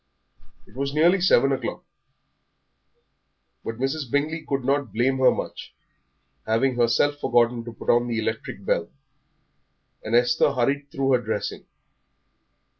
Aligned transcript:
It 0.65 0.75
was 0.75 0.95
nearly 0.95 1.21
seven 1.21 1.51
o'clock. 1.51 1.83
But 3.63 3.75
Mrs. 3.77 4.09
Bingley 4.09 4.43
could 4.47 4.65
not 4.65 4.91
blame 4.91 5.19
her 5.19 5.29
much, 5.29 5.75
having 6.47 6.73
herself 6.75 7.19
forgotten 7.19 7.63
to 7.65 7.71
put 7.73 7.91
on 7.91 8.07
the 8.07 8.17
electric 8.17 8.65
bell, 8.65 8.89
and 10.03 10.15
Esther 10.15 10.53
hurried 10.53 10.89
through 10.89 11.11
her 11.11 11.21
dressing. 11.21 11.67